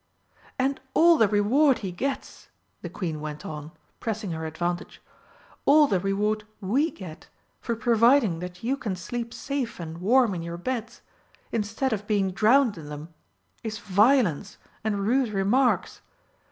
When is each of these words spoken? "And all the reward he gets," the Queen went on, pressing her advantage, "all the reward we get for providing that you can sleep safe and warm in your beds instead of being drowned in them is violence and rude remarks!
"And 0.57 0.79
all 0.95 1.15
the 1.19 1.27
reward 1.27 1.77
he 1.85 1.91
gets," 1.91 2.49
the 2.81 2.89
Queen 2.89 3.21
went 3.21 3.45
on, 3.45 3.71
pressing 3.99 4.31
her 4.31 4.47
advantage, 4.47 4.99
"all 5.63 5.85
the 5.85 5.99
reward 5.99 6.43
we 6.59 6.89
get 6.89 7.27
for 7.59 7.75
providing 7.75 8.39
that 8.39 8.63
you 8.63 8.75
can 8.77 8.95
sleep 8.95 9.31
safe 9.31 9.79
and 9.79 9.99
warm 9.99 10.33
in 10.33 10.41
your 10.41 10.57
beds 10.57 11.03
instead 11.51 11.93
of 11.93 12.07
being 12.07 12.31
drowned 12.31 12.79
in 12.79 12.89
them 12.89 13.13
is 13.61 13.77
violence 13.77 14.57
and 14.83 15.05
rude 15.05 15.29
remarks! 15.29 16.01